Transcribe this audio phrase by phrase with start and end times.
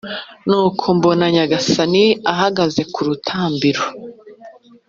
[0.47, 3.83] nuko mbona nyagasani ahagaze ku rutambiro